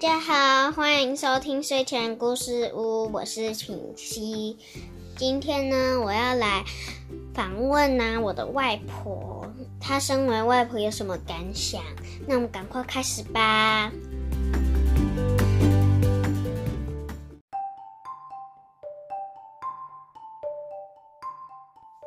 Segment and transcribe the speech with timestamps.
[0.00, 4.56] 大家好，欢迎收听睡前故事屋，我是品熙。
[5.14, 6.64] 今天呢，我要来
[7.34, 9.46] 访问呢我的外婆，
[9.78, 11.82] 她身为外婆有什么感想？
[12.26, 13.92] 那我们赶快开始吧。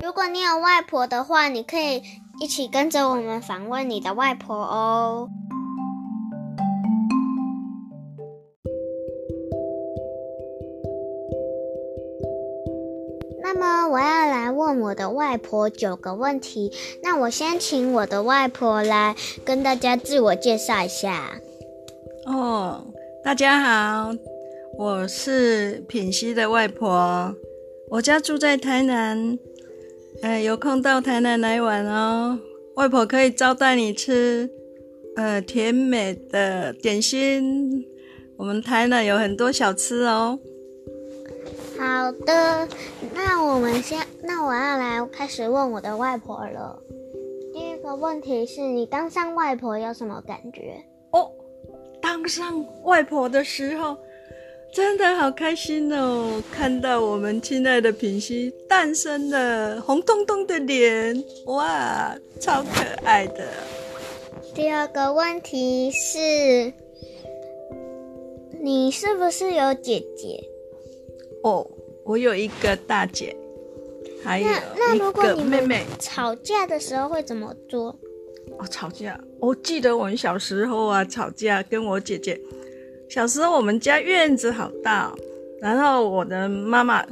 [0.04, 2.02] 如果你有外婆的话，你可以
[2.40, 5.30] 一起跟着我们访问你的外婆哦。
[14.80, 16.72] 我的外婆九个问题。
[17.02, 21.40] 那我先请我的外婆来跟大家自我介绍一下。
[22.26, 22.86] 哦，
[23.24, 24.14] 大家好，
[24.78, 27.36] 我是品溪的外婆，
[27.90, 29.38] 我家住在台南，
[30.22, 32.40] 呃，有空到台南来玩哦。
[32.76, 34.50] 外婆可以招待你吃，
[35.16, 37.86] 呃，甜美的点心。
[38.36, 40.40] 我们台南有很多小吃哦。
[41.78, 42.68] 好的，
[43.14, 46.80] 那我们先，那我要来开始问我的外婆了。
[47.54, 50.84] 第一个问题是你当上外婆有什么感觉？
[51.12, 51.30] 哦，
[52.02, 53.98] 当上外婆的时候，
[54.74, 56.42] 真的好开心哦！
[56.52, 63.48] 看到我们亲爱的品西诞生了红彤彤的脸，哇，超可爱的。
[64.56, 66.74] 第二个问题是，
[68.62, 70.44] 你是不是有姐姐？
[71.44, 71.66] 哦，
[72.04, 73.36] 我有一个大姐，
[74.24, 75.86] 还有那如果你妹妹。
[76.00, 77.98] 吵架的时候会怎么做？
[78.58, 82.40] 哦，吵架，我记得我们小时候啊，吵架跟我姐姐，
[83.10, 85.14] 小时候我们家院子好大，
[85.62, 87.06] 然后我的妈妈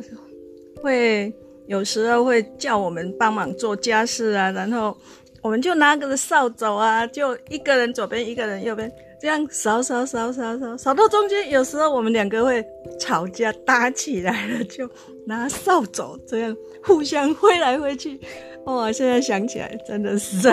[0.81, 1.33] 会
[1.67, 4.95] 有时候会叫我们帮忙做家事啊，然后
[5.41, 8.91] 我们就拿个扫帚啊，就一个人左边，一个人右边。
[9.19, 12.65] 这样扫扫扫扫扫扫到中间，有时候我们两个会
[12.99, 14.89] 吵架打起来了，就
[15.27, 18.19] 拿扫帚这样互相挥来挥去。
[18.65, 20.49] 哇， 现在想起来真的是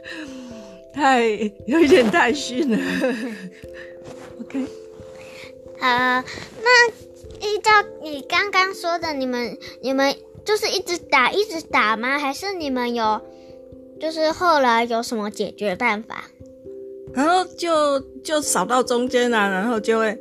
[0.94, 1.26] 太
[1.66, 2.78] 有一点太逊了。
[4.40, 4.66] OK，
[5.78, 5.86] 好，
[6.62, 6.88] 那
[7.40, 7.70] 依照
[8.02, 10.14] 你刚刚说的，你们你们
[10.46, 12.18] 就是一直打一直打吗？
[12.18, 13.20] 还是你们有
[14.02, 16.24] 就是后来有什么解决办法？
[17.14, 20.18] 然后就就扫到中间了，然后就会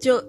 [0.00, 0.22] 就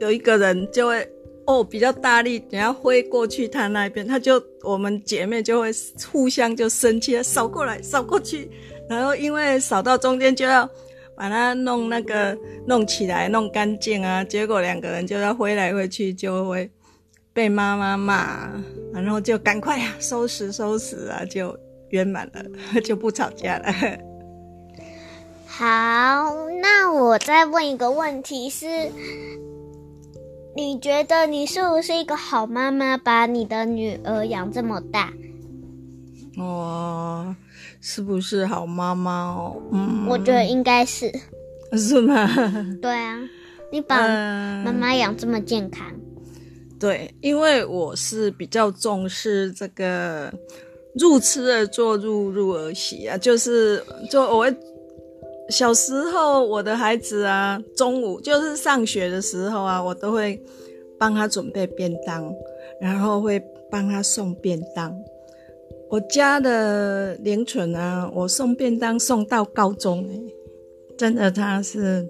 [0.00, 1.06] 有一个人就会
[1.44, 5.70] 哦比较大力，你要挥过去他那边，他就我们姐妹就会
[6.10, 8.50] 互相就生气，扫过来扫过去，
[8.88, 10.66] 然后因为扫到中间就要
[11.14, 12.34] 把它弄那个
[12.66, 16.70] 弄起来弄干净啊，结果两个人就要挥来挥去，就会
[17.34, 18.50] 被妈妈骂，
[18.94, 21.54] 然后就赶快啊收拾收拾啊，就
[21.90, 22.44] 圆满了，
[22.82, 23.72] 就不吵架了。
[25.46, 25.64] 好，
[26.60, 28.90] 那我再问一个问题是：
[30.54, 35.12] 你觉得你是不是一个好妈妈，把你的女儿养这么大？
[36.36, 37.34] 哦
[37.80, 39.62] 是不是好妈妈哦？
[39.72, 41.10] 嗯，我觉得应该是。
[41.72, 42.28] 是吗？
[42.82, 43.18] 对啊，
[43.72, 43.96] 你把
[44.62, 45.86] 妈妈养这么健康。
[46.78, 50.30] 对，因为我是比较重视这个
[50.98, 54.56] 入吃而坐，入入而息啊，就是就我会。
[55.48, 60.42] 小时候，我的孩子啊，中午就是上学的时候啊，我都会
[60.98, 62.34] 帮他准备便当，
[62.80, 63.40] 然后会
[63.70, 64.92] 帮他送便当。
[65.88, 70.04] 我家的林纯啊，我送便当送到高中，
[70.98, 72.04] 真的，他是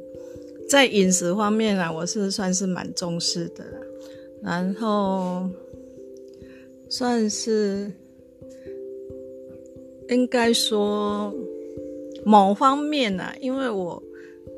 [0.67, 3.63] 在饮食方面啊，我是算是蛮重视的，
[4.43, 5.47] 然后
[6.89, 7.93] 算是
[10.09, 11.35] 应该说。
[12.25, 14.03] 某方面呢，因为我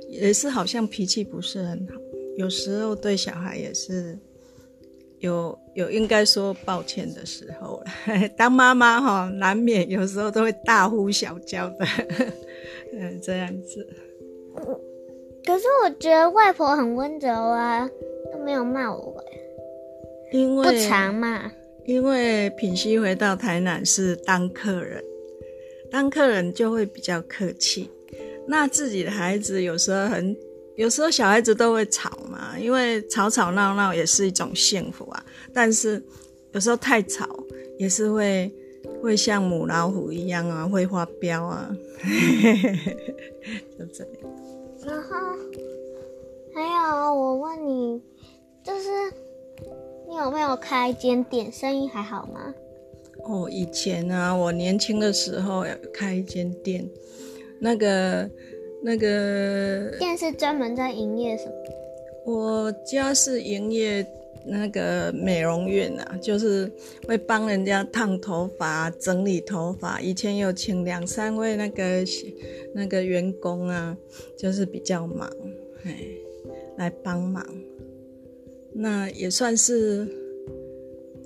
[0.09, 2.01] 也是好像脾气不是很好，
[2.39, 4.19] 有时候对小孩也是
[5.19, 7.85] 有有应该说抱歉的时候。
[8.39, 11.85] 当妈妈哈，难免有时候都会大呼小叫的，
[12.95, 13.87] 嗯， 这样子。
[15.45, 17.87] 可是我觉得外婆很温柔啊，
[18.33, 19.23] 都没有骂我。
[20.33, 21.53] 因为不常骂。
[21.85, 25.05] 因为品溪回到台南是当客人。
[25.91, 27.91] 当客人就会比较客气，
[28.47, 30.37] 那自己的孩子有时候很，
[30.77, 35.25] 有时候小孩子都会吵嘛，因为吵吵闹闹也是一种幸福啊。
[35.53, 36.03] 但是
[36.53, 37.27] 有时候太吵
[37.79, 38.53] 也是会
[39.03, 41.71] 会像母老虎一样啊，会发飙啊，
[43.79, 44.13] 就这样。
[44.87, 45.17] 然后
[46.55, 48.01] 还有我问你，
[48.63, 48.89] 就是
[50.09, 52.55] 你有没有开间店，生意还好吗？
[53.29, 56.89] 哦，以前啊，我年轻的时候开一间店，
[57.61, 58.31] 那个
[58.83, 61.53] 那个店是专门在营业什么？
[62.25, 64.07] 我家是营业
[64.47, 66.71] 那个美容院啊，就是
[67.07, 70.01] 会帮人家烫头发、整理头发。
[70.01, 72.05] 以前有请两三位那个
[72.75, 73.95] 那个员工啊，
[74.39, 75.31] 就是比较忙，
[75.85, 75.95] 哎，
[76.79, 77.45] 来帮忙。
[78.73, 80.07] 那也算是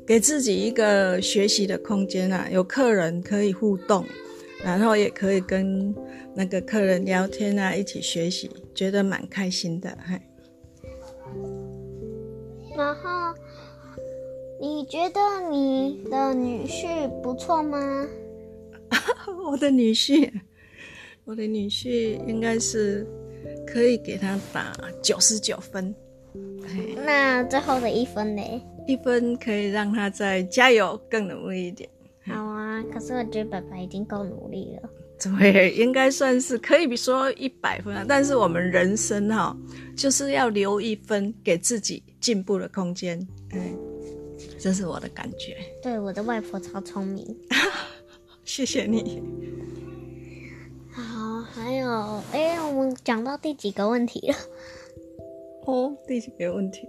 [0.07, 4.05] 给自己一个学习的空间啊，有客人可以互动，
[4.65, 5.95] 然后也可以跟
[6.35, 10.21] 那个客人聊天啊，一起学习，觉得蛮开心的，嘿。
[12.77, 13.35] 然后，
[14.61, 15.21] 你觉得
[15.51, 18.07] 你的女婿不错吗？
[19.51, 20.31] 我的女婿，
[21.25, 23.07] 我的女婿应该是
[23.67, 24.73] 可以给他打
[25.03, 25.95] 九十九分。
[27.05, 28.43] 那最后的一分呢？
[28.87, 31.89] 一分可以让他再加油，更努力一点。
[32.27, 34.91] 好啊，可是我觉得爸爸已经够努力了。
[35.39, 38.05] 对，应该算是可以说一百分了。
[38.09, 39.57] 但是我们人生哈，
[39.97, 43.17] 就是要留一分给自己进步的空间。
[43.53, 43.61] 嗯，
[44.59, 45.57] 这是我的感觉。
[45.81, 47.37] 对，我的外婆超聪明。
[48.45, 49.23] 谢谢你。
[50.91, 54.37] 好，还有，哎，我们讲到第几个问题了？
[55.67, 56.87] 哦，第几个问题？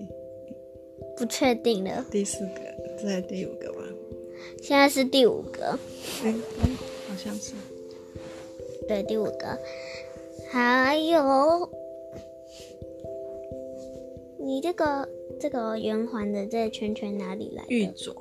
[1.18, 2.06] 不确定了。
[2.12, 3.80] 第四个，在第五个吧？
[4.62, 5.78] 现在是第五个。
[6.24, 6.42] 嗯，
[7.08, 7.54] 好像是。
[8.88, 9.58] 对，第五个。
[10.52, 11.70] 还有，
[14.40, 15.08] 你这个
[15.40, 17.70] 这个圆环的这圈圈哪里来的？
[17.70, 18.14] 玉镯。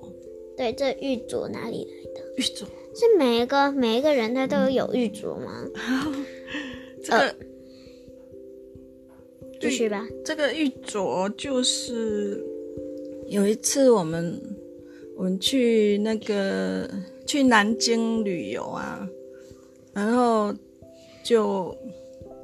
[0.56, 2.20] 对，这玉镯哪里来的？
[2.36, 2.64] 玉镯
[2.94, 5.66] 是每一个每一个人他都有玉镯吗？
[7.02, 7.34] 这个。
[9.60, 10.06] 继续吧。
[10.24, 12.44] 这个玉镯就是
[13.32, 14.38] 有一次我们
[15.16, 16.86] 我们去那个
[17.26, 19.08] 去南京旅游啊，
[19.94, 20.54] 然后
[21.24, 21.74] 就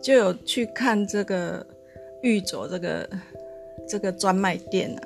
[0.00, 1.64] 就有去看这个
[2.22, 3.10] 玉镯这个
[3.86, 5.00] 这个专卖店啊，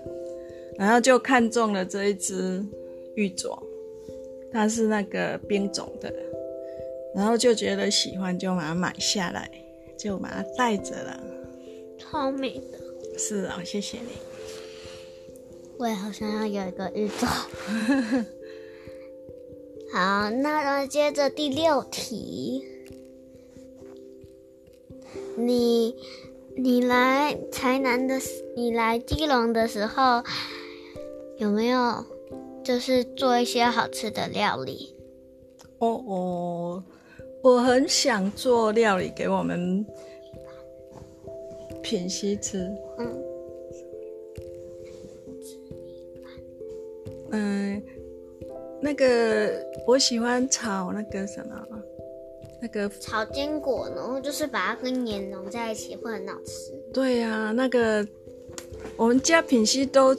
[0.79, 2.65] 然后就看中了这一只
[3.17, 3.61] 玉镯，
[4.53, 6.15] 它是那个冰种的，
[7.13, 9.51] 然后就觉得喜欢，就把它买下来，
[9.99, 11.21] 就把它带着了。
[11.99, 14.32] 超美的，是啊，谢谢你。
[15.83, 17.27] 我也好想要有一个玉镯。
[19.93, 22.65] 好，那接着第六题，
[25.37, 25.97] 你
[26.57, 28.15] 你来台南的，
[28.55, 30.23] 你来基隆的时候，
[31.39, 32.05] 有没有
[32.63, 34.95] 就是做一些好吃的料理？
[35.79, 36.85] 哦哦，
[37.43, 39.85] 我很想做料理给我们。
[41.83, 43.21] 品西吃，嗯，
[47.33, 47.83] 嗯，
[48.81, 49.51] 那个
[49.87, 51.67] 我喜欢炒那个什么，
[52.61, 56.73] 那个炒坚果，然后就是把它跟盐融在一起，会很好吃。
[56.93, 58.07] 对呀，那个
[58.97, 60.15] 我们家品西都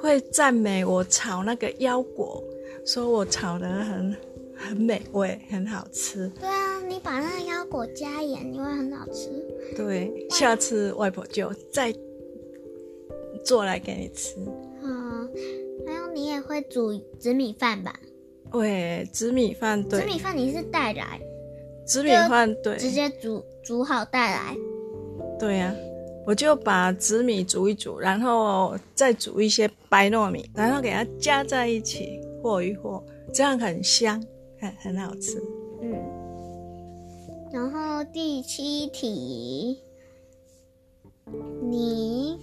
[0.00, 2.42] 会赞美我炒那个腰果，
[2.84, 4.16] 说我炒的很
[4.56, 6.30] 很美味，很好吃。
[6.40, 9.28] 对啊，你把那个腰果加盐，你会很好吃。
[9.76, 11.94] 对，下次外婆就再
[13.44, 14.36] 做来给你吃。
[16.18, 17.94] 你也会煮紫米饭吧？
[18.50, 20.00] 对，紫米饭对。
[20.00, 21.20] 紫米饭你是带来？
[21.86, 24.56] 紫米饭对，直接煮煮好带来。
[25.38, 25.72] 对呀，
[26.26, 33.00] 我就把紫米煮一煮，然后再煮一些白糯米，然后给它加在一起和一和，
[33.32, 34.20] 这样很香，
[34.58, 35.40] 很很好吃。
[35.80, 35.94] 嗯。
[37.52, 39.80] 然后第七题，
[41.70, 42.36] 你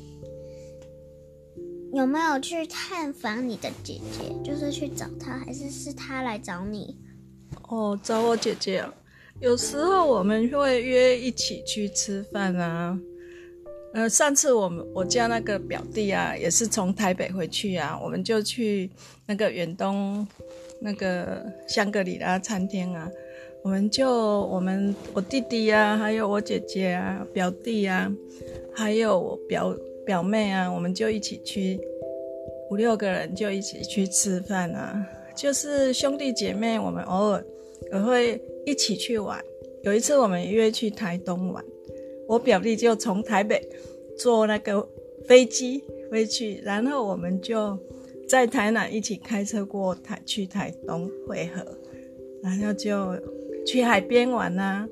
[1.95, 4.35] 有没有去探访你的姐姐？
[4.43, 6.93] 就是去找她，还是是她来找你？
[7.69, 8.93] 哦，找我姐姐啊。
[9.39, 12.99] 有时候我们会约一起去吃饭啊。
[13.93, 18.89] 呃，上次我们我家那个表弟啊，也是从台北回去啊，我们就去
[19.25, 20.27] 那个远东
[20.81, 23.09] 那个香格里拉餐厅啊。
[23.63, 28.11] 我们就我们我弟弟呀，还有我姐姐啊，表弟啊，
[28.75, 29.73] 还有我表
[30.05, 31.79] 表妹啊，我们就一起去
[32.69, 35.05] 五六个人就一起去吃饭啊。
[35.35, 37.45] 就是兄弟姐妹，我们偶尔
[37.91, 39.43] 也会一起去玩。
[39.83, 41.63] 有一次我们约去台东玩，
[42.27, 43.61] 我表弟就从台北
[44.17, 44.87] 坐那个
[45.25, 47.77] 飞机飞去，然后我们就
[48.27, 51.65] 在台南一起开车过台去台东汇合，
[52.41, 53.15] 然后就。
[53.65, 54.87] 去海边玩呐，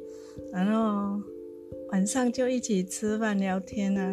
[0.51, 1.21] 然后
[1.91, 4.11] 晚上就一起吃饭聊天呐，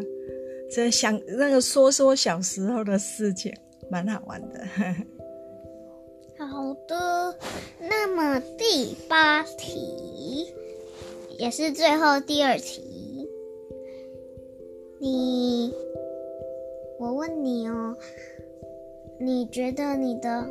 [0.70, 3.52] 这想那个说说小时候的事情，
[3.90, 4.60] 蛮好玩的。
[6.38, 7.36] 好的，
[7.80, 10.54] 那么第八题，
[11.38, 13.28] 也是最后第二题。
[14.98, 15.74] 你，
[16.98, 17.96] 我问你哦，
[19.18, 20.48] 你觉得你的，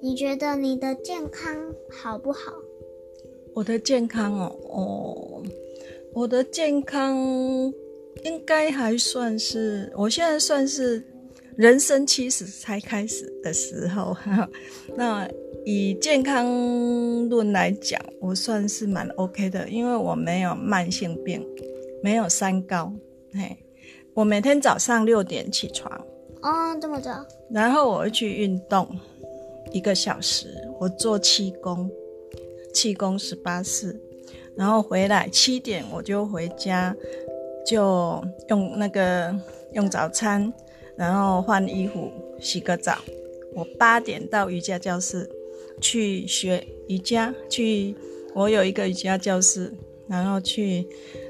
[0.00, 2.52] 你觉得你的健康好不好？
[3.54, 5.42] 我的健康哦，哦，
[6.12, 7.16] 我的健康
[8.24, 11.04] 应该还算是，我现在算是
[11.56, 14.16] 人生七十才开始的时候，
[14.96, 15.28] 那。
[15.66, 21.42] 以健康论来讲，我算是蛮 OK 的，因为我没有慢性病，
[22.02, 22.92] 没有三高。
[23.32, 23.56] 嘿，
[24.12, 25.90] 我每天早上六点起床，
[26.42, 27.24] 哦，这么早。
[27.50, 28.86] 然后我会去运动
[29.72, 31.90] 一个小时，我做气功，
[32.74, 33.98] 气功十八式，
[34.54, 36.94] 然后回来七点我就回家，
[37.66, 39.34] 就用那个
[39.72, 40.52] 用早餐，
[40.96, 42.98] 然后换衣服，洗个澡。
[43.54, 45.30] 我八点到瑜伽教室。
[45.80, 47.96] 去学瑜伽，去
[48.32, 49.74] 我有一个瑜伽教室，
[50.06, 50.86] 然后去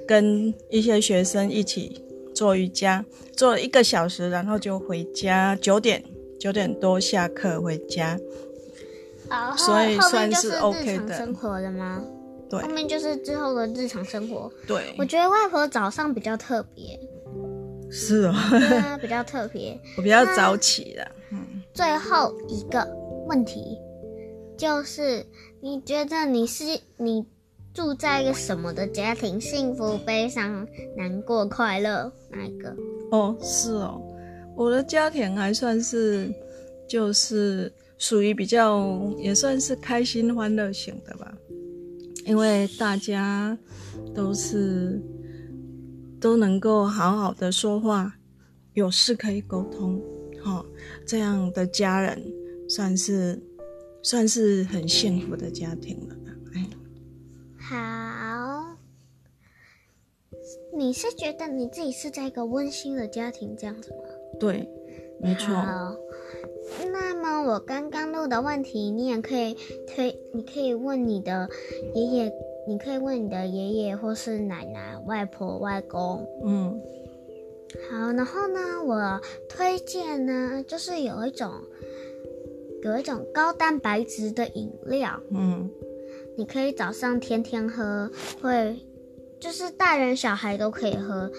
[0.07, 3.03] 跟一些学生一起做瑜伽，
[3.35, 6.05] 做一个小时，然后就回家，九点
[6.39, 8.21] 九点多下课回家。
[9.57, 11.17] 所以算是 OK 的。
[11.17, 12.05] 生活的吗？
[12.61, 14.51] 对，后面就是之后的日常生活。
[14.67, 16.99] 对，我觉得外婆早上比较特别。
[17.91, 18.35] 是哦，
[19.01, 19.79] 比较特别。
[19.97, 21.07] 我比较早起的。
[21.31, 21.63] 嗯。
[21.73, 22.87] 最后一个
[23.27, 23.79] 问题。
[24.57, 25.27] 就是
[25.61, 26.65] 你觉得你是
[26.97, 27.27] 你
[27.75, 29.41] 住在一个什么的家庭？
[29.41, 30.65] 幸福、悲伤、
[30.97, 32.73] 难过、快乐，哪一个？
[33.11, 34.01] 哦，是哦，
[34.57, 36.33] 我的家庭还算是
[36.89, 41.35] 就是属于比较也算是开心欢乐型的吧，
[42.25, 43.57] 因为大家
[44.15, 45.01] 都是
[46.21, 48.15] 都能够好好的说话，
[48.73, 50.01] 有事可以沟通，
[50.43, 50.65] 哈，
[51.07, 52.23] 这样的家人
[52.69, 53.43] 算是。
[54.07, 56.15] 算是很幸福的家庭了，
[56.53, 56.69] 哎。
[57.57, 58.77] 好，
[60.77, 64.03] 你是觉得你自己是在一个温馨的家庭这样子吗？
[64.39, 64.69] 对，
[65.23, 65.55] 没错。
[66.93, 69.57] 那么我刚刚录的问题，你也可以
[69.87, 71.49] 推，你可以问你的
[71.95, 72.33] 爷爷，
[72.67, 76.27] 你可以问你的爷爷或是奶奶、外婆、外公。
[76.45, 76.81] 嗯。
[77.91, 81.51] 好，然后呢，我推荐呢，就是有一种。
[82.83, 85.71] 有一种高蛋白质的饮料，嗯，
[86.37, 88.11] 你可以早上天天喝，
[88.43, 88.77] 会
[89.41, 91.33] 就是大人小孩都可以喝。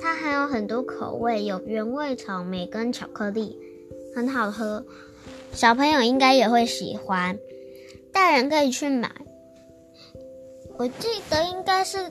[0.00, 3.56] 它还有很多口味，有原味草莓跟巧克力，
[4.18, 4.84] 很好喝，
[5.52, 7.38] 小朋友应该也会喜欢。
[8.12, 9.08] 大人可以去买，
[10.76, 12.10] 我记得应该是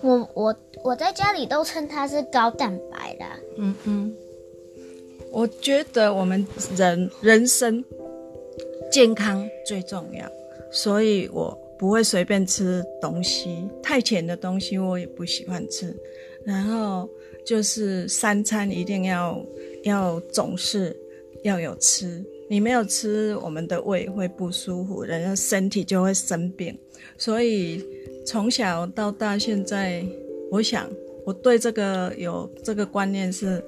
[0.00, 3.24] 我我我在家里都称它是高蛋白的，
[3.58, 4.16] 嗯嗯。
[5.30, 7.84] 我觉得我们人人生
[8.90, 10.26] 健康最重要，
[10.70, 15.94] 所以我不会随便吃东西，太甜的东西我也不喜欢吃。
[16.46, 17.06] 然后
[17.44, 19.44] 就是三餐一定要
[19.84, 20.96] 要总是
[21.42, 26.76] 要有吃，你没有吃，我们的胃会不舒服，人的身体就会生病。
[27.18, 27.84] 所以
[28.26, 30.04] 从小到大，现在
[30.50, 30.88] 我想
[31.24, 33.62] 我对这个有这个观念是。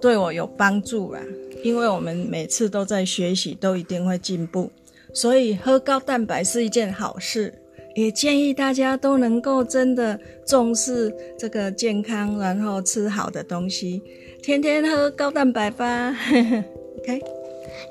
[0.00, 1.20] 对我有帮助啦，
[1.62, 4.70] 因为我们每次都在学习，都一定会进步，
[5.14, 7.54] 所以喝高蛋白是一件好事。
[7.94, 14.02] 也建议大家都能够真的重视这个健康，然后吃好的东西，
[14.42, 16.14] 天天喝高蛋白吧。
[16.98, 17.22] OK，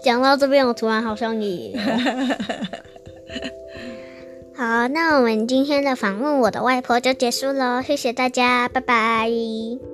[0.04, 1.78] 讲到这边，我突然好像也……
[4.56, 9.93] 好，那我们今天的访问我的外婆就结束喽，谢谢大家，拜拜。